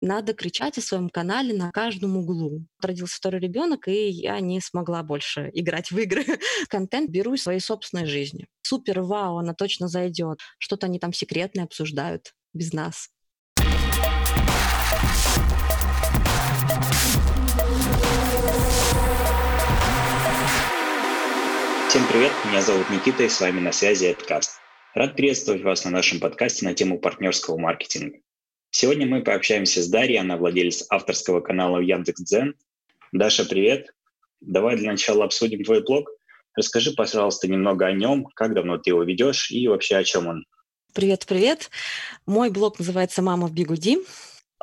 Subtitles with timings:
[0.00, 2.64] надо кричать о своем канале на каждом углу.
[2.80, 6.24] Родился второй ребенок, и я не смогла больше играть в игры.
[6.68, 8.46] Контент беру из своей собственной жизни.
[8.62, 10.38] Супер, вау, она точно зайдет.
[10.58, 13.08] Что-то они там секретное обсуждают без нас.
[21.88, 24.60] Всем привет, меня зовут Никита, и с вами на связи Эдкаст.
[24.94, 28.18] Рад приветствовать вас на нашем подкасте на тему партнерского маркетинга.
[28.70, 32.54] Сегодня мы пообщаемся с Дарьей, она владелец авторского канала Яндекс.Дзен.
[33.12, 33.94] Даша, привет.
[34.40, 36.10] Давай для начала обсудим твой блог.
[36.54, 40.44] Расскажи, пожалуйста, немного о нем, как давно ты его ведешь и вообще о чем он.
[40.92, 41.70] Привет, привет.
[42.26, 43.98] Мой блог называется «Мама в бигуди».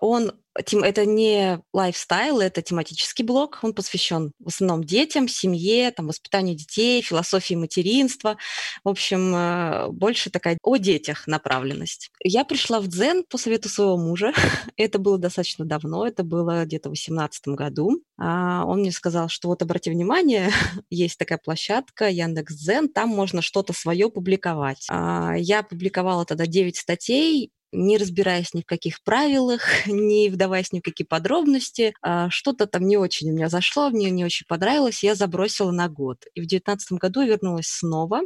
[0.02, 3.59] Он это не лайфстайл, это тематический блог.
[3.62, 8.38] Он посвящен в основном детям, семье, там, воспитанию детей, философии материнства.
[8.84, 12.09] В общем, э, больше такая о детях направленность.
[12.23, 14.34] Я пришла в Дзен по совету своего мужа.
[14.77, 18.02] это было достаточно давно, это было где-то в 2018 году.
[18.17, 20.52] А, он мне сказал, что вот обрати внимание,
[20.89, 24.88] есть такая площадка Яндекс.Дзен, там можно что-то свое публиковать.
[24.89, 30.80] А, я публиковала тогда 9 статей, не разбираясь ни в каких правилах, не вдаваясь ни
[30.80, 31.94] в какие подробности.
[32.02, 35.90] А, что-то там не очень у меня зашло, мне не очень понравилось, я забросила на
[35.90, 36.26] год.
[36.34, 38.22] И в 2019 году вернулась снова,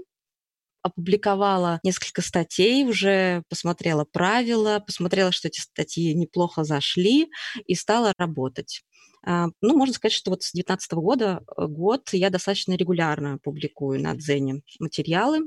[0.81, 7.29] опубликовала несколько статей, уже посмотрела правила, посмотрела, что эти статьи неплохо зашли
[7.65, 8.83] и стала работать.
[9.25, 14.01] А, ну, можно сказать, что вот с 2019 года э, год я достаточно регулярно публикую
[14.01, 15.41] на Дзене материалы,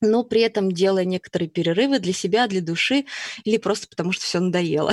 [0.00, 3.06] но при этом делая некоторые перерывы для себя, для души
[3.44, 4.92] или просто потому, что все надоело.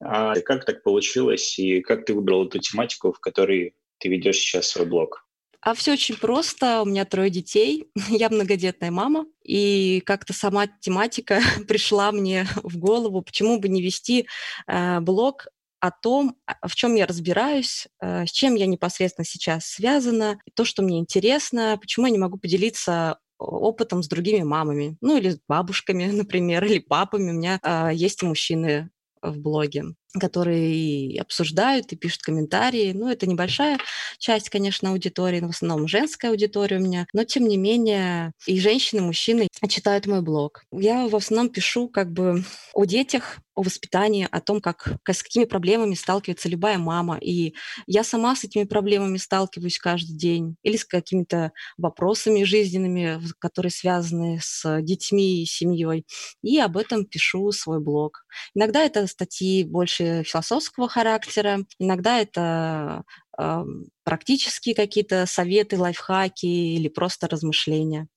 [0.00, 4.68] А как так получилось и как ты выбрал эту тематику, в которой ты ведешь сейчас
[4.68, 5.26] свой блог?
[5.66, 6.82] А все очень просто.
[6.82, 13.22] У меня трое детей, я многодетная мама, и как-то сама тематика пришла мне в голову,
[13.22, 14.28] почему бы не вести
[14.68, 15.48] э, блог
[15.86, 20.64] о том, а, в чем я разбираюсь, э, с чем я непосредственно сейчас связана, то,
[20.64, 25.38] что мне интересно, почему я не могу поделиться опытом с другими мамами, ну или с
[25.48, 27.30] бабушками, например, или папами.
[27.30, 28.90] У меня э, есть мужчины
[29.22, 29.84] в блоге
[30.18, 32.92] которые и обсуждают, и пишут комментарии.
[32.92, 33.78] Ну, это небольшая
[34.18, 37.06] часть, конечно, аудитории, но в основном женская аудитория у меня.
[37.12, 40.62] Но, тем не менее, и женщины, и мужчины читают мой блог.
[40.72, 45.44] Я в основном пишу как бы о детях, о воспитании, о том, как, с какими
[45.44, 47.18] проблемами сталкивается любая мама.
[47.20, 47.54] И
[47.86, 50.56] я сама с этими проблемами сталкиваюсь каждый день.
[50.62, 56.06] Или с какими-то вопросами жизненными, которые связаны с детьми и семьей.
[56.42, 58.24] И об этом пишу свой блог.
[58.54, 63.02] Иногда это статьи больше философского характера, иногда это
[64.04, 68.08] практические какие-то советы, лайфхаки или просто размышления.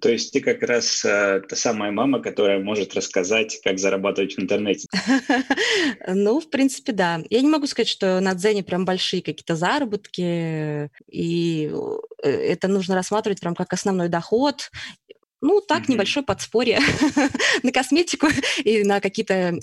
[0.00, 4.40] То есть ты как раз э, та самая мама, которая может рассказать, как зарабатывать в
[4.40, 4.86] интернете.
[6.06, 7.20] Ну, в принципе, да.
[7.30, 11.72] Я не могу сказать, что на Дзене прям большие какие-то заработки, и
[12.22, 14.70] э, это нужно рассматривать прям как основной доход.
[15.42, 15.92] Ну, так, mm-hmm.
[15.92, 16.78] небольшое подспорье
[17.64, 18.28] на косметику
[18.64, 19.58] и на какие-то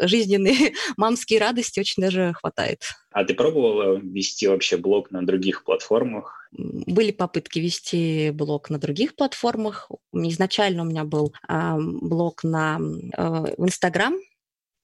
[0.00, 2.82] жизненные мамские радости очень даже хватает.
[3.12, 6.48] А ты пробовала вести вообще блог на других платформах?
[6.52, 9.88] Были попытки вести блог на других платформах.
[10.12, 14.16] Изначально у меня был э, блог на э, Инстаграм,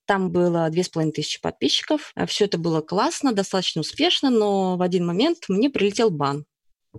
[0.06, 2.12] там было две с половиной тысячи подписчиков.
[2.28, 6.44] Все это было классно, достаточно успешно, но в один момент мне прилетел бан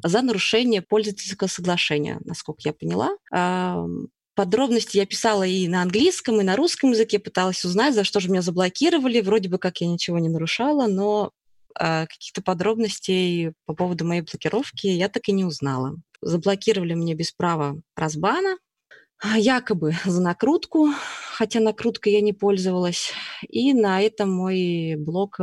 [0.03, 3.15] за нарушение пользовательского соглашения, насколько я поняла.
[4.37, 8.29] Подробности я писала и на английском, и на русском языке, пыталась узнать, за что же
[8.29, 9.19] меня заблокировали.
[9.19, 11.31] Вроде бы как я ничего не нарушала, но
[11.79, 15.95] э, каких-то подробностей по поводу моей блокировки я так и не узнала.
[16.21, 18.57] Заблокировали мне без права разбана,
[19.35, 20.89] якобы за накрутку,
[21.33, 23.13] хотя накруткой я не пользовалась.
[23.49, 25.39] И на этом мой блог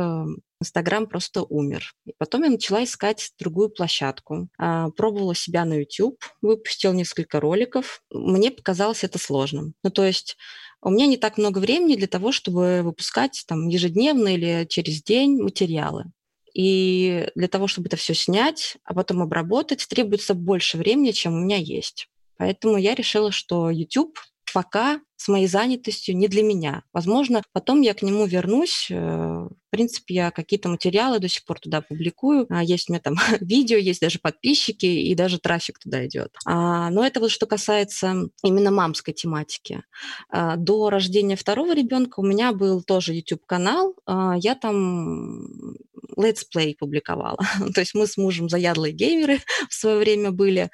[0.65, 1.93] Инстаграм просто умер.
[2.05, 4.49] И потом я начала искать другую площадку.
[4.57, 8.01] А, пробовала себя на YouTube, выпустила несколько роликов.
[8.11, 9.75] Мне показалось это сложным.
[9.83, 10.37] Ну, то есть
[10.81, 15.41] у меня не так много времени для того, чтобы выпускать там ежедневно или через день
[15.41, 16.05] материалы.
[16.53, 21.39] И для того, чтобы это все снять, а потом обработать, требуется больше времени, чем у
[21.39, 22.07] меня есть.
[22.37, 24.17] Поэтому я решила, что YouTube
[24.55, 26.83] пока с моей занятостью не для меня.
[26.93, 28.87] Возможно, потом я к нему вернусь.
[28.89, 32.45] Э, в принципе, я какие-то материалы до сих пор туда публикую.
[32.49, 36.33] А, есть у меня там видео, есть даже подписчики, и даже трафик туда идет.
[36.45, 39.83] А, но это вот что касается именно мамской тематики.
[40.29, 43.93] А, до рождения второго ребенка у меня был тоже YouTube-канал.
[44.37, 45.75] Я там
[46.17, 47.37] Let's Play публиковала.
[47.73, 49.39] То есть мы с мужем заядлые геймеры
[49.69, 50.69] в свое время были.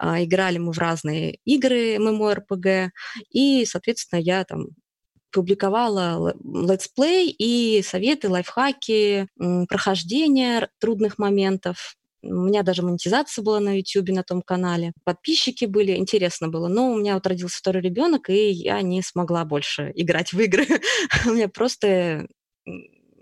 [0.00, 2.90] Играли мы в разные игры MMORPG.
[3.30, 4.68] И, соответственно, я там
[5.34, 9.26] публиковала let's play и советы, лайфхаки,
[9.68, 11.96] прохождение трудных моментов.
[12.22, 14.92] У меня даже монетизация была на YouTube, на том канале.
[15.04, 16.68] Подписчики были, интересно было.
[16.68, 20.66] Но у меня вот родился второй ребенок, и я не смогла больше играть в игры.
[21.26, 22.26] у меня просто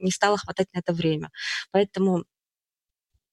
[0.03, 1.31] не стало хватать на это время.
[1.71, 2.25] Поэтому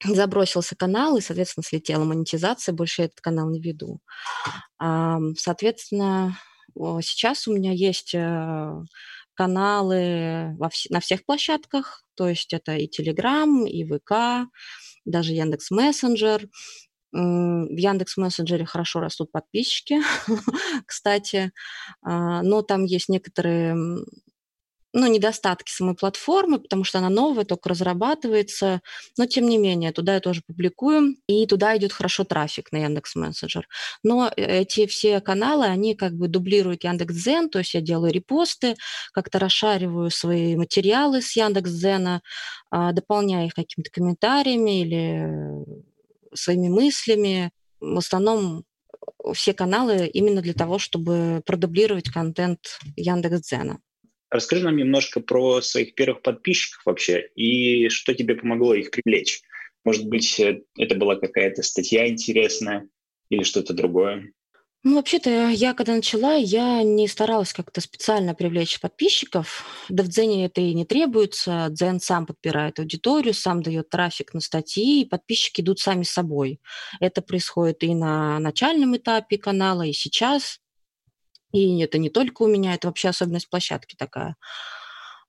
[0.03, 3.99] забросился канал, и, соответственно, слетела монетизация, больше я этот канал не веду.
[4.77, 6.37] Соответственно,
[7.01, 8.73] сейчас у меня есть э,
[9.33, 10.55] каналы
[10.89, 14.49] на всех площадках, то есть это и Telegram, и ВК,
[15.05, 16.47] даже Яндекс Мессенджер.
[17.11, 19.99] В Яндекс Мессенджере хорошо растут подписчики,
[20.85, 21.51] кстати,
[22.03, 23.75] а, но там есть некоторые
[24.93, 28.81] ну, недостатки самой платформы, потому что она новая, только разрабатывается,
[29.17, 33.15] но тем не менее, туда я тоже публикую, и туда идет хорошо трафик на Яндекс
[33.15, 33.67] Мессенджер.
[34.03, 38.75] Но э, эти все каналы, они как бы дублируют Яндекс.Дзен, то есть я делаю репосты,
[39.13, 42.21] как-то расшариваю свои материалы с Яндекс.Дзена,
[42.71, 45.65] а, дополняя их какими-то комментариями или
[46.33, 47.51] своими мыслями.
[47.79, 48.63] В основном
[49.33, 53.79] все каналы именно для того, чтобы продублировать контент Яндекс.Дзена.
[54.29, 59.41] Расскажи нам немножко про своих первых подписчиков вообще и что тебе помогло их привлечь.
[59.83, 62.87] Может быть, э, это была какая-то статья интересная
[63.29, 64.31] или что-то другое?
[64.83, 69.65] Ну, вообще-то, я когда начала, я не старалась как-то специально привлечь подписчиков.
[69.89, 71.67] Да в Дзене это и не требуется.
[71.69, 76.61] Дзен сам подбирает аудиторию, сам дает трафик на статьи, и подписчики идут сами собой.
[77.01, 80.61] Это происходит и на начальном этапе канала, и сейчас.
[81.51, 84.35] И это не только у меня, это вообще особенность площадки такая.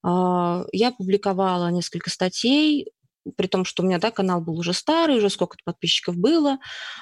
[0.03, 2.91] А, я публиковала несколько статей,
[3.37, 6.57] при том, что у меня да, канал был уже старый, уже сколько-то подписчиков было,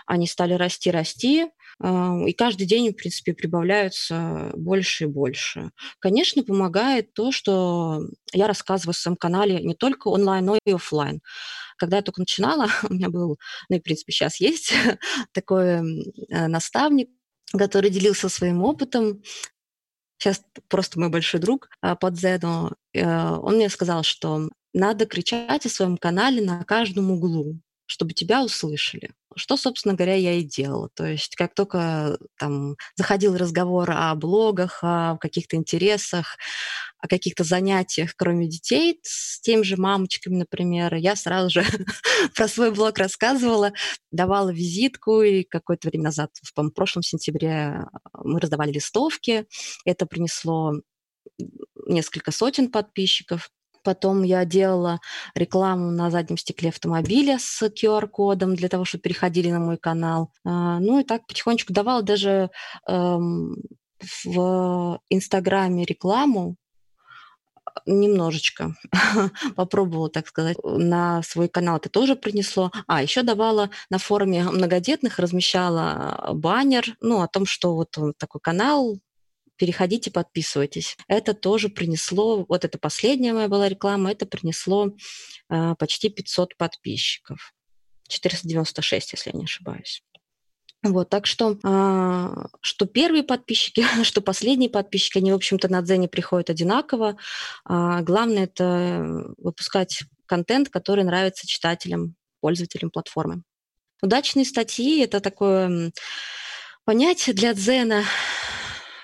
[0.06, 1.48] они стали расти, расти,
[1.82, 5.72] а, и каждый день, в принципе, прибавляются больше и больше.
[6.00, 8.02] Конечно, помогает то, что
[8.34, 11.22] я рассказываю в своем канале не только онлайн, но и офлайн.
[11.78, 13.38] Когда я только начинала, у меня был,
[13.70, 14.74] ну и, в принципе, сейчас есть
[15.34, 17.10] такой э, наставник,
[17.58, 19.24] который делился своим опытом.
[20.18, 25.66] Сейчас просто мой большой друг а, под Зену, э, он мне сказал, что надо кричать
[25.66, 29.12] о своем канале на каждом углу, чтобы тебя услышали.
[29.36, 30.90] Что, собственно говоря, я и делала.
[30.94, 36.38] То есть как только там заходил разговор о блогах, о каких-то интересах,
[37.00, 41.64] о каких-то занятиях, кроме детей, с теми же мамочками, например, я сразу же
[42.36, 43.72] про свой блог рассказывала,
[44.12, 49.46] давала визитку, и какое-то время назад, в прошлом сентябре, мы раздавали листовки.
[49.86, 50.74] Это принесло
[51.86, 53.50] несколько сотен подписчиков.
[53.90, 55.00] Потом я делала
[55.34, 60.32] рекламу на заднем стекле автомобиля с QR-кодом для того, чтобы переходили на мой канал.
[60.46, 62.52] А, ну и так потихонечку давала даже
[62.88, 63.56] эм,
[64.24, 66.56] в Инстаграме рекламу
[67.88, 68.76] немножечко
[69.56, 72.72] попробовала, так сказать, на свой канал это тоже принесло.
[72.86, 78.40] А, еще давала на форуме многодетных, размещала баннер, ну, о том, что вот он такой
[78.40, 79.00] канал,
[79.60, 80.98] переходите, подписывайтесь.
[81.08, 84.96] Это тоже принесло, вот это последняя моя была реклама, это принесло
[85.50, 87.54] э, почти 500 подписчиков.
[88.08, 90.02] 496, если я не ошибаюсь.
[90.82, 96.08] Вот, так что, а, что первые подписчики, что последние подписчики, они, в общем-то, на Дзене
[96.08, 97.18] приходят одинаково.
[97.66, 103.44] А, главное– это выпускать контент, который нравится читателям, пользователям платформы.
[104.02, 105.92] Удачные статьи– это такое
[106.86, 108.06] понятие для Дзена,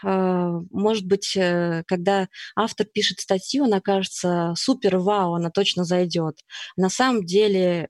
[0.05, 6.39] может быть, э, когда автор пишет статью, она кажется супер, вау, она точно зайдет.
[6.77, 7.89] На самом деле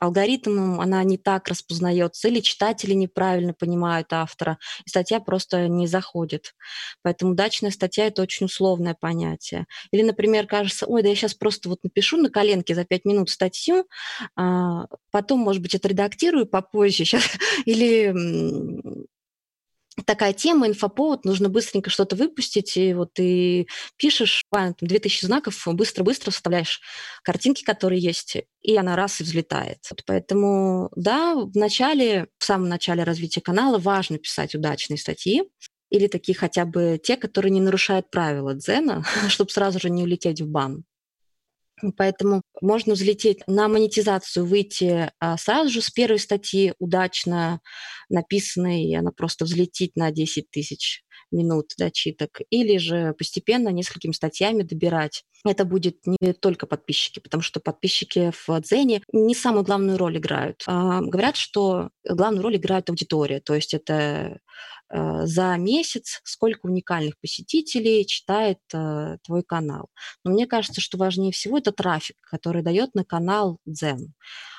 [0.00, 6.54] алгоритмом она не так распознается, или читатели неправильно понимают автора, и статья просто не заходит.
[7.02, 9.66] Поэтому удачная статья– это очень условное понятие.
[9.90, 13.30] Или, например, кажется, ой, да я сейчас просто вот напишу на коленке за пять минут
[13.30, 13.86] статью,
[14.36, 17.24] а потом, может быть, отредактирую попозже сейчас,
[17.64, 19.06] или
[20.04, 26.30] такая тема, инфоповод, нужно быстренько что-то выпустить, и вот ты пишешь, там 2000 знаков, быстро-быстро
[26.30, 26.80] вставляешь
[27.22, 29.78] картинки, которые есть, и она раз и взлетает.
[29.90, 35.44] Вот поэтому, да, в начале, в самом начале развития канала важно писать удачные статьи,
[35.90, 40.40] или такие хотя бы те, которые не нарушают правила дзена, чтобы сразу же не улететь
[40.40, 40.84] в бан.
[41.96, 47.60] Поэтому можно взлететь на монетизацию, выйти а, сразу же с первой статьи удачно
[48.08, 54.62] написанной, и она просто взлетит на 10 тысяч минут дочиток, или же постепенно несколькими статьями
[54.62, 55.24] добирать.
[55.44, 60.62] Это будет не только подписчики, потому что подписчики в Дзене не самую главную роль играют.
[60.66, 64.40] А, говорят, что главную роль играет аудитория, то есть это
[64.90, 69.88] э, за месяц сколько уникальных посетителей читает э, твой канал.
[70.24, 74.14] Но мне кажется, что важнее всего это трафик, который дает на канал Дзен.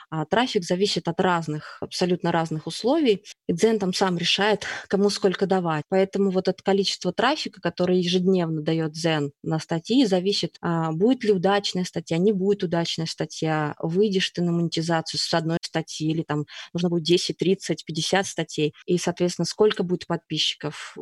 [0.10, 5.46] А трафик зависит от разных, абсолютно разных условий, и Дзен там сам решает, кому сколько
[5.48, 5.84] давать.
[5.90, 11.34] Поэтому вот от количества трафика, который ежедневно дает Дзен на статьи, зависит, а, будет ли
[11.34, 16.46] удачная статья, не будет удачная статья, выйдешь ты на монетизацию с одной статьи, или там
[16.74, 20.96] нужно будет 10, 30, 50 статей, и, соответственно, сколько будет подписчиков,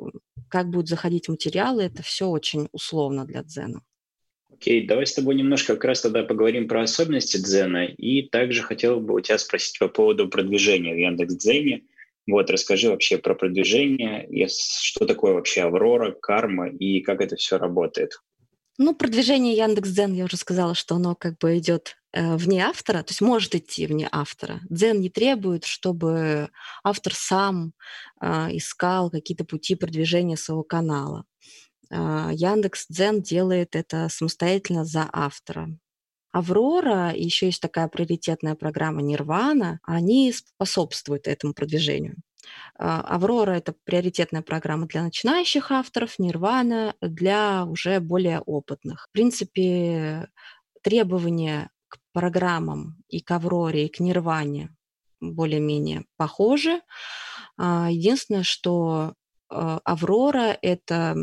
[0.50, 3.82] как будут заходить материалы, это все очень условно для Дзена.
[4.52, 7.86] Окей, давай с тобой немножко как раз тогда поговорим про особенности Дзена.
[7.86, 11.84] И также хотел бы у тебя спросить по поводу продвижения в Яндекс.Дзене.
[12.28, 18.20] Вот, расскажи вообще про продвижение, что такое вообще Аврора, Карма и как это все работает.
[18.78, 23.12] Ну, продвижение Яндекс.Дзен, я уже сказала, что оно как бы идет э, вне автора, то
[23.12, 24.60] есть может идти вне автора.
[24.70, 26.50] Дзен не требует, чтобы
[26.84, 27.72] автор сам
[28.22, 31.24] э, искал какие-то пути продвижения своего канала.
[31.92, 35.70] А, Яндекс Дзен делает это самостоятельно за автора.
[36.32, 42.18] Аврора, еще есть такая приоритетная программа Нирвана, они способствуют этому продвижению.
[42.77, 49.08] А, Аврора– это приоритетная программа для начинающих авторов, Нирвана– для уже более опытных.
[49.10, 50.27] В принципе,
[50.82, 54.75] требования к программам и к Авроре, и к Нирване
[55.22, 56.82] более-менее похожи.
[57.58, 59.13] А, единственное, что
[59.48, 61.15] Аврора– это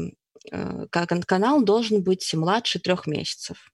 [0.50, 3.72] Э, канал должен быть младше трех месяцев.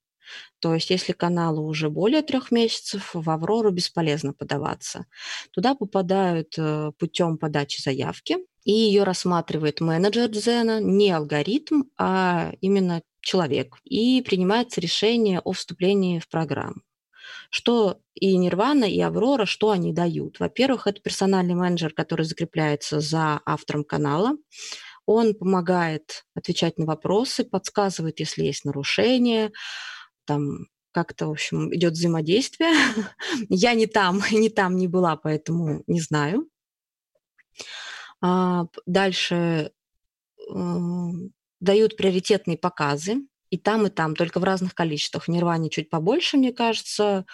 [0.61, 5.07] То есть если каналу уже более трех месяцев, в Аврору бесполезно подаваться.
[5.53, 13.03] Туда попадают э, путем подачи заявки, и ее рассматривает менеджер Дзена, не алгоритм, а именно
[13.21, 13.77] человек.
[13.85, 16.83] И принимается решение о вступлении в программу.
[17.51, 20.39] Что и Нирвана, и Аврора, что они дают?
[20.39, 24.37] Во-первых, это персональный менеджер, который закрепляется за автором канала.
[25.11, 29.53] Он помогает отвечать на вопросы, подсказывает, если есть нарушения,
[30.27, 32.75] там как-то, в общем, идет взаимодействие.
[33.49, 36.47] Я не там, не там не была, поэтому не знаю.
[38.21, 39.73] А, дальше
[41.61, 45.25] дают приоритетные показы, и там, и там, только в разных количествах.
[45.25, 47.25] В Нирване чуть побольше, мне кажется,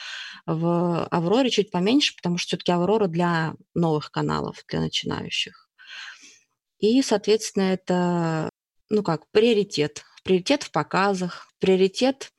[0.47, 5.64] в Авроре чуть поменьше, потому что все-таки Аврора для новых каналов, для начинающих.
[6.79, 8.51] И, соответственно, это,
[8.91, 10.05] ну как, приоритет.
[10.23, 12.31] Приоритет в показах, приоритет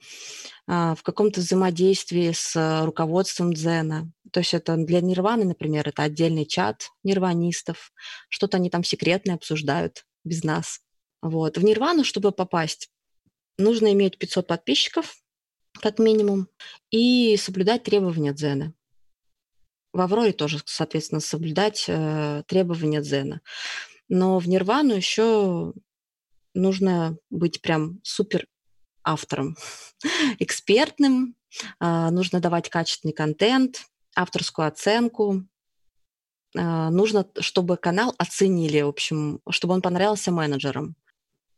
[0.67, 4.11] а, в каком-то взаимодействии с руководством дзена.
[4.31, 7.91] То есть это для нирваны, например, это отдельный чат нирванистов.
[8.29, 10.81] Что-то они там секретное обсуждают без нас.
[11.21, 11.57] Вот.
[11.57, 12.89] В нирвану, чтобы попасть,
[13.57, 15.15] нужно иметь 500 подписчиков,
[15.81, 16.47] как минимум,
[16.91, 18.73] и соблюдать требования дзена.
[19.93, 23.41] В Авроре тоже, соответственно, соблюдать э, требования дзена.
[24.09, 25.73] Но в Нирвану еще
[26.53, 28.47] нужно быть прям супер
[29.03, 29.55] автором,
[30.39, 31.35] экспертным,
[31.79, 33.85] а, нужно давать качественный контент,
[34.15, 35.43] авторскую оценку.
[36.57, 40.95] А, нужно, чтобы канал оценили, в общем, чтобы он понравился менеджерам.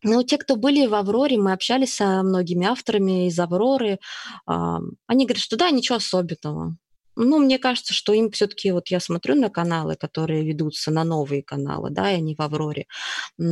[0.04, 3.98] Ну, те, кто были в «Авроре», мы общались со многими авторами из «Авроры»,
[4.46, 6.78] они говорят, что да, ничего особенного.
[7.20, 11.42] Ну, мне кажется, что им все-таки, вот я смотрю на каналы, которые ведутся, на новые
[11.42, 12.86] каналы, да, и они в Авроре,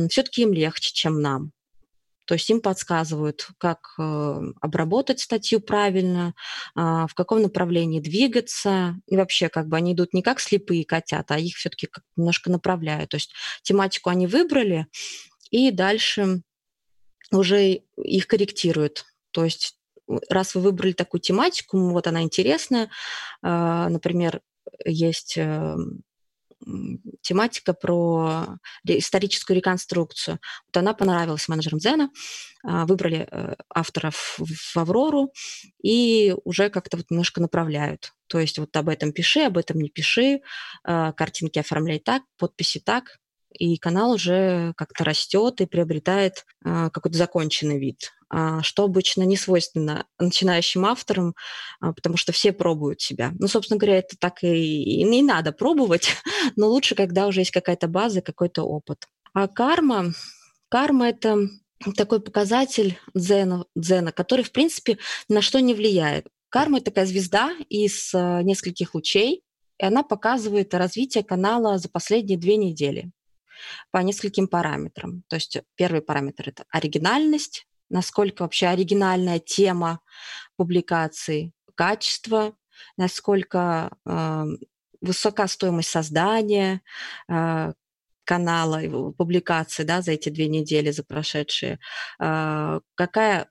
[0.08, 1.50] все-таки им легче, чем нам.
[2.26, 6.34] То есть им подсказывают, как э, обработать статью правильно,
[6.76, 8.96] э, в каком направлении двигаться.
[9.06, 13.10] И вообще, как бы они идут не как слепые котята, а их все-таки немножко направляют.
[13.10, 13.32] То есть
[13.62, 14.86] тематику они выбрали,
[15.50, 16.42] и дальше
[17.32, 19.06] уже их корректируют.
[19.30, 19.75] То есть
[20.28, 22.90] раз вы выбрали такую тематику, вот она интересная,
[23.42, 24.40] а, например,
[24.84, 26.02] есть эм,
[27.20, 30.38] тематика про историческую реконструкцию.
[30.66, 32.10] Вот она понравилась менеджерам Зена,
[32.64, 35.32] а, выбрали э, авторов в Аврору
[35.82, 38.14] и уже как-то вот немножко направляют.
[38.26, 40.40] То есть вот об этом пиши, об этом не пиши,
[40.82, 43.18] а, картинки оформляй так, подписи так,
[43.58, 48.12] и канал уже как-то растет и приобретает какой-то законченный вид.
[48.28, 51.34] А, что обычно не свойственно начинающим авторам,
[51.80, 53.32] а, потому что все пробуют себя.
[53.38, 56.08] Ну, собственно говоря, это так и, и не надо пробовать,
[56.56, 59.06] но лучше, когда уже есть какая-то база, какой-то опыт.
[59.32, 60.12] А карма,
[60.68, 61.48] карма– это
[61.96, 64.98] такой показатель дзена, дзена, который, в принципе,
[65.28, 66.26] на что не влияет.
[66.48, 69.42] Карма– это такая звезда из нескольких лучей,
[69.78, 73.12] и она показывает развитие канала за последние две недели.
[73.90, 75.22] По нескольким параметрам.
[75.28, 80.00] То есть первый параметр– это оригинальность, насколько вообще оригинальная тема
[80.56, 82.56] публикации, качество,
[82.96, 84.44] насколько э,
[85.00, 86.82] высока стоимость создания
[87.28, 87.72] э,
[88.24, 91.78] канала, публикации да, за эти две недели, за прошедшие,
[92.18, 93.48] э, какая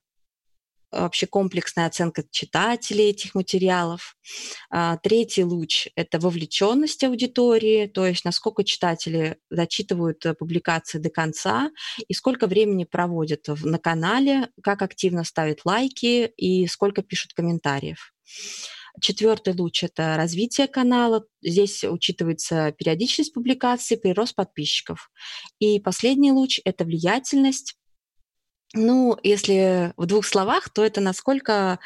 [0.92, 4.15] вообще комплексная оценка читателей этих материалов.
[4.70, 11.72] А, третий луч– это вовлеченность аудитории, то есть насколько читатели зачитывают э, публикации до конца
[12.08, 18.13] и сколько времени проводят на канале, как активно ставят лайки и сколько пишут комментариев.
[19.01, 21.25] Четвертый луч– это развитие канала.
[21.42, 25.12] Здесь учитывается периодичность публикаций, прирост подписчиков.
[25.60, 27.75] И последний луч– это влиятельность
[28.75, 31.79] ну, если в двух словах, то это насколько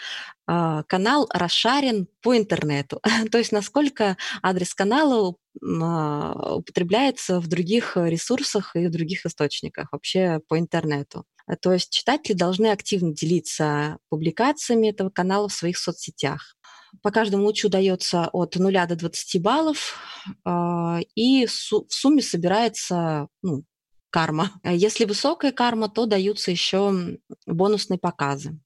[0.47, 2.99] э, канал расшарен по интернету,
[3.31, 10.41] то есть насколько адрес канала э, употребляется в других ресурсах и в других источниках, вообще
[10.47, 11.25] по интернету.
[11.61, 16.55] То есть читатели должны активно делиться публикациями этого канала в своих соцсетях.
[17.03, 19.95] По каждому лучу дается от 0 до 20 баллов,
[20.45, 21.51] э, и в
[21.89, 23.63] сумме собирается ну,
[24.09, 24.51] карма.
[24.63, 28.59] Э, если высокая карма, то даются еще бонусные показы.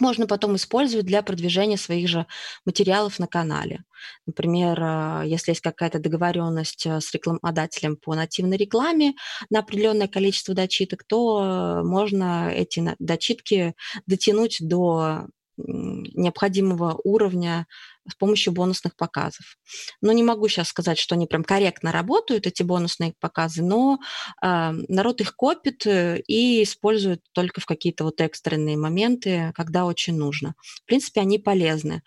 [0.00, 2.26] можно потом использовать для продвижения своих же
[2.64, 3.84] материалов на канале.
[4.26, 9.14] Например, э, если есть какая-то договоренность э, с рекламодателем по нативной рекламе
[9.50, 13.74] на определенное количество дочиток, то можно эти дочитки
[14.06, 15.26] дотянуть до
[15.58, 17.66] необходимого уровня
[18.08, 19.58] с помощью бонусных показов.
[20.00, 23.98] Но не могу сейчас сказать, что они прям корректно работают, эти бонусные показы, но
[24.42, 30.16] э, народ их копит э, и использует только в какие-то вот экстренные моменты, когда очень
[30.16, 30.54] нужно.
[30.62, 32.02] В принципе, они полезны.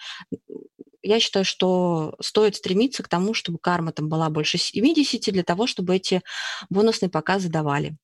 [1.03, 5.67] Я считаю, что стоит стремиться к тому, чтобы карма там была больше 70 для того,
[5.67, 6.21] чтобы эти
[6.69, 7.97] бонусные показы давали.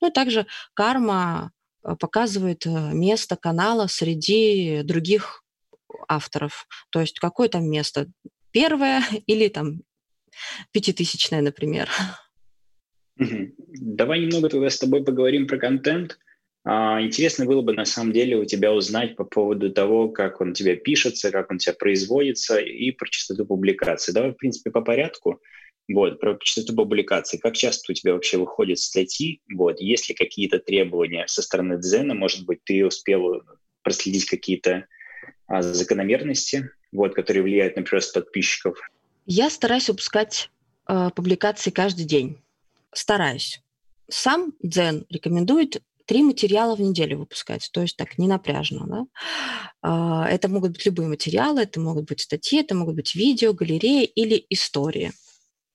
[0.00, 5.42] Ну и также карма показывает э, место канала среди других
[6.08, 6.66] авторов.
[6.90, 8.08] То есть какое там место?
[8.50, 9.82] Первое или там
[10.72, 11.88] пятитысячное, например.
[13.16, 16.18] Давай немного тогда с тобой поговорим про контент.
[16.64, 20.50] А, интересно было бы на самом деле у тебя узнать по поводу того, как он
[20.50, 24.12] у тебя пишется, как он тебя производится и про частоту публикации.
[24.12, 25.40] Давай, в принципе, по порядку.
[25.88, 27.38] Вот, про частоту публикации.
[27.38, 29.40] Как часто у тебя вообще выходят статьи?
[29.52, 32.14] Вот, есть ли какие-то требования со стороны Дзена?
[32.14, 33.42] Может быть, ты успел
[33.82, 34.86] проследить какие-то
[35.46, 38.78] а, закономерности, вот, которые влияют на прирост подписчиков?
[39.26, 40.50] Я стараюсь выпускать
[40.88, 42.38] э, публикации каждый день.
[42.92, 43.60] Стараюсь.
[44.08, 49.06] Сам Дзен рекомендует три материала в неделю выпускать, то есть так не напряжно.
[49.82, 50.26] Да?
[50.26, 54.04] Э, это могут быть любые материалы, это могут быть статьи, это могут быть видео, галереи
[54.04, 55.12] или истории.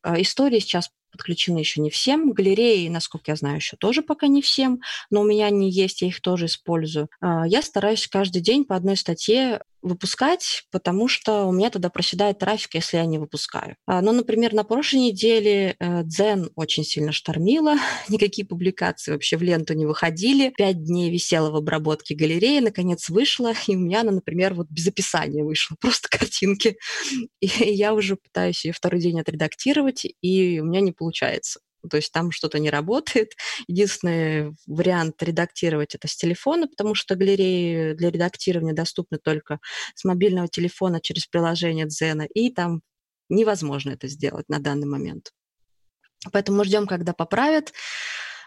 [0.07, 2.31] Э, истории сейчас подключены еще не всем.
[2.31, 6.07] Галереи, насколько я знаю, еще тоже пока не всем, но у меня они есть, я
[6.07, 7.09] их тоже использую.
[7.21, 12.39] А, я стараюсь каждый день по одной статье выпускать, потому что у меня тогда проседает
[12.39, 13.75] трафик, если я не выпускаю.
[13.85, 17.75] А, ну, например, на прошлой неделе э, Дзен очень сильно штормила,
[18.09, 20.53] никакие публикации вообще в ленту не выходили.
[20.57, 24.87] Пять дней висела в обработке галереи, наконец вышла, и у меня она, например, вот без
[24.87, 26.77] описания вышла, просто картинки.
[27.39, 31.59] И я уже пытаюсь ее второй день отредактировать, и у меня не получается
[31.89, 33.33] то есть там что-то не работает.
[33.67, 39.59] Единственный вариант редактировать это с телефона, потому что галереи для редактирования доступны только
[39.95, 42.81] с мобильного телефона через приложение Дзена, и там
[43.29, 45.31] невозможно это сделать на данный момент.
[46.31, 47.73] Поэтому мы ждем, когда поправят.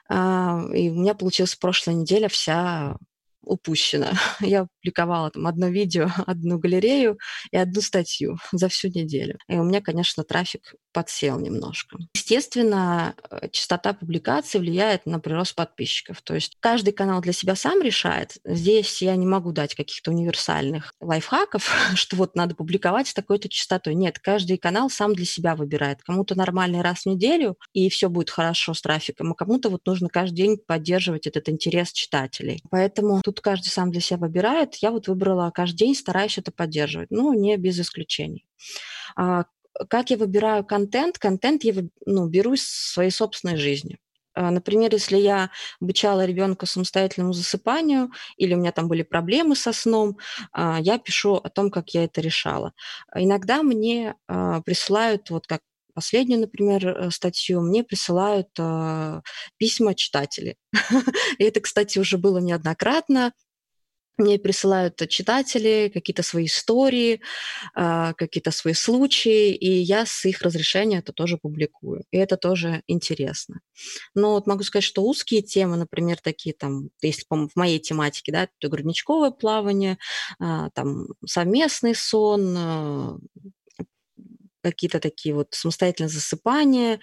[0.08, 2.96] А, и у меня получилась прошлая неделя вся
[3.42, 4.10] упущено.
[4.40, 7.18] Я публиковала там одно видео, одну галерею
[7.50, 9.38] и одну статью за всю неделю.
[9.48, 11.98] И у меня, конечно, трафик подсел немножко.
[12.14, 16.20] Естественно, э, частота публикаций влияет на прирост подписчиков.
[16.22, 18.38] То есть каждый канал для себя сам решает.
[18.44, 23.94] Здесь я не могу дать каких-то универсальных лайфхаков, что вот надо публиковать с такой-то частотой.
[23.94, 26.02] Нет, каждый канал сам для себя выбирает.
[26.02, 30.08] Кому-то нормальный раз в неделю, и все будет хорошо с трафиком, а кому-то вот нужно
[30.08, 32.62] каждый день поддерживать этот интерес читателей.
[32.70, 34.69] Поэтому тут каждый сам для себя выбирает.
[34.76, 38.46] Я вот выбрала каждый день, стараюсь это поддерживать, но не без исключений.
[39.16, 39.44] А,
[39.88, 41.18] как я выбираю контент?
[41.18, 41.74] Контент я
[42.06, 43.98] ну, беру из своей собственной жизни.
[44.34, 49.72] А, например, если я обучала ребенка самостоятельному засыпанию, или у меня там были проблемы со
[49.72, 50.18] сном,
[50.52, 52.72] а, я пишу о том, как я это решала.
[53.14, 54.14] Иногда мне
[54.64, 55.60] присылают, вот как
[55.92, 58.48] последнюю, например, э, статью, мне присылают
[59.58, 60.56] письма читатели.
[61.38, 63.32] И это, кстати, уже было неоднократно.
[64.20, 67.20] Мне присылают читатели какие-то свои истории,
[67.74, 72.04] а, какие-то свои случаи, и я с их разрешения это тоже публикую.
[72.10, 73.60] И это тоже интересно.
[74.14, 78.42] Но вот могу сказать, что узкие темы, например, такие там, если в моей тематике, да,
[78.44, 79.98] это грудничковое плавание,
[80.38, 83.18] а, там совместный сон, а,
[84.62, 87.00] какие-то такие вот самостоятельные засыпания,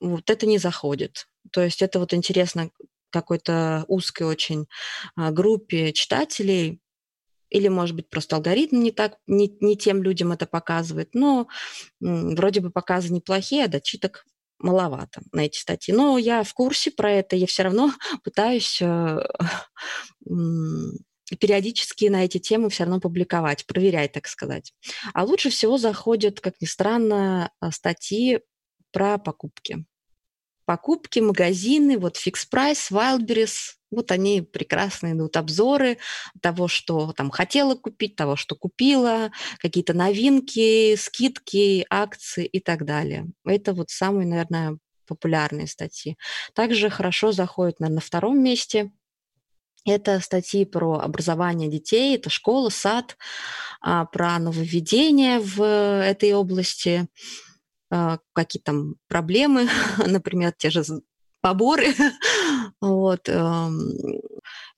[0.00, 1.26] вот это не заходит.
[1.50, 2.70] То есть это вот интересно
[3.14, 4.66] какой-то узкой очень
[5.16, 6.80] а, группе читателей,
[7.50, 11.46] или, может быть, просто алгоритм не, так, не, не тем людям это показывает, но
[12.00, 14.24] вроде бы показы неплохие, а дочиток
[14.58, 15.94] маловато на эти статьи.
[15.94, 17.92] Но я в курсе про это, я все равно
[18.24, 19.20] пытаюсь э,
[21.38, 24.72] периодически на эти темы все равно публиковать, проверять, так сказать.
[25.12, 28.40] А лучше всего заходят, как ни странно, а, статьи
[28.90, 29.84] про покупки
[30.64, 35.98] покупки, магазины, вот Price, Wildberries, вот они прекрасно идут обзоры
[36.40, 43.26] того, что там хотела купить, того, что купила, какие-то новинки, скидки, акции и так далее.
[43.44, 46.16] Это вот самые, наверное, популярные статьи.
[46.54, 48.90] Также хорошо заходят, наверное, на втором месте.
[49.86, 53.18] Это статьи про образование детей, это школа, сад,
[53.82, 57.06] а, про нововведения в этой области,
[58.32, 59.68] какие там проблемы,
[60.06, 60.82] например, те же
[61.40, 61.88] поборы,
[62.80, 63.28] вот,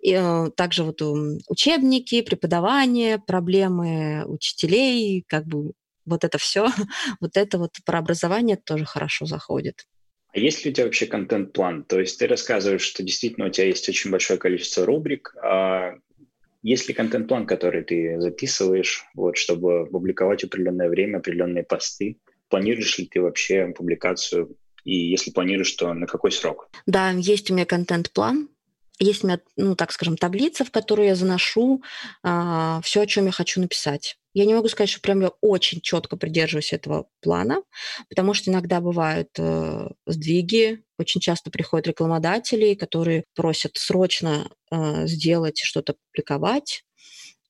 [0.00, 1.02] и э, также вот
[1.48, 5.72] учебники, преподавание, проблемы учителей, как бы
[6.04, 6.68] вот это все,
[7.20, 9.84] вот это вот про образование тоже хорошо заходит.
[10.32, 11.84] А есть ли у тебя вообще контент-план?
[11.84, 15.94] То есть ты рассказываешь, что действительно у тебя есть очень большое количество рубрик, а
[16.62, 22.18] есть ли контент-план, который ты записываешь, вот, чтобы публиковать определенное время определенные посты?
[22.48, 24.56] Планируешь ли ты вообще публикацию?
[24.84, 26.68] И если планируешь, то на какой срок?
[26.86, 28.48] Да, есть у меня контент-план.
[28.98, 31.82] Есть у меня, ну, так скажем, таблица, в которую я заношу
[32.22, 34.16] а, все, о чем я хочу написать.
[34.32, 37.62] Я не могу сказать, что прям я очень четко придерживаюсь этого плана,
[38.10, 45.58] потому что иногда бывают э, сдвиги, очень часто приходят рекламодатели, которые просят срочно э, сделать
[45.58, 46.84] что-то публиковать.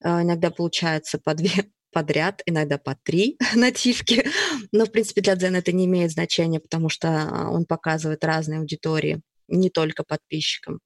[0.04, 1.50] Э, иногда получается по две,
[1.96, 4.28] подряд, иногда по три нативки.
[4.70, 8.58] Но, в принципе, для Дзен это не имеет значения, потому что а, он показывает разные
[8.58, 10.80] аудитории, не только подписчикам.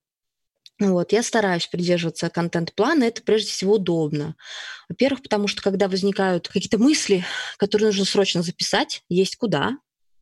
[0.78, 4.36] Вот, я стараюсь придерживаться контент-плана, это прежде всего удобно.
[4.88, 7.24] Во-первых, потому что когда возникают какие-то мысли,
[7.58, 9.78] которые нужно срочно записать, есть куда,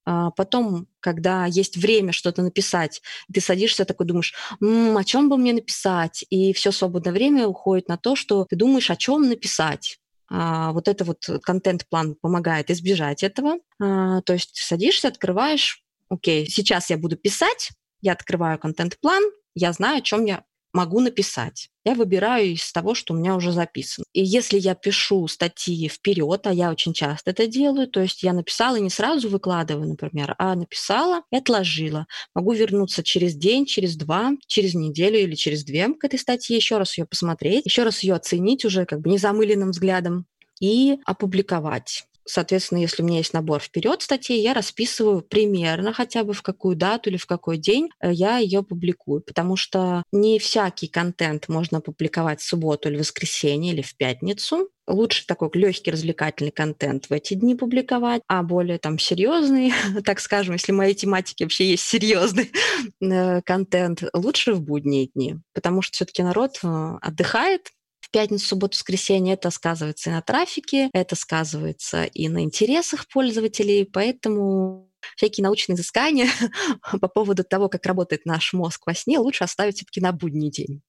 [0.07, 5.37] а потом, когда есть время что-то написать, ты садишься такой, думаешь, м-м, о чем бы
[5.37, 6.25] мне написать?
[6.31, 9.99] И все свободное время уходит на то, что ты думаешь, о чем написать.
[10.31, 13.59] А, вот это вот контент-план помогает избежать этого.
[13.81, 19.23] А, то есть садишься, открываешь, окей, сейчас я буду писать, я открываю контент-план,
[19.55, 21.71] я знаю, о чем я могу написать.
[21.85, 24.05] Я выбираю из того, что у меня уже записано.
[24.13, 28.33] И если я пишу статьи вперед, а я очень часто это делаю, то есть я
[28.33, 32.07] написала и не сразу выкладываю, например, а написала и отложила.
[32.35, 36.79] Могу вернуться через день, через два, через неделю или через две к этой статье, еще
[36.79, 40.27] раз ее посмотреть, еще раз ее оценить уже как бы незамыленным взглядом
[40.61, 42.05] и опубликовать.
[42.29, 46.77] Соответственно, если у меня есть набор вперед статей, я расписываю примерно хотя бы в какую
[46.77, 51.81] дату или в какой день э, я ее публикую, потому что не всякий контент можно
[51.81, 54.69] публиковать в субботу или в воскресенье или в пятницу.
[54.87, 59.73] Лучше такой легкий развлекательный контент в эти дни публиковать, а более там серьезный,
[60.05, 62.53] так скажем, если моей тематике вообще есть серьезный
[63.01, 67.69] э, контент, лучше в будние дни, потому что все-таки народ э, отдыхает,
[68.11, 74.91] пятницу, субботу, воскресенье это сказывается и на трафике, это сказывается и на интересах пользователей, поэтому
[75.17, 76.29] всякие научные изыскания
[77.01, 80.83] по поводу того, как работает наш мозг во сне, лучше оставить все-таки на будний день.